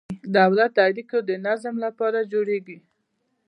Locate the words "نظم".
1.45-1.75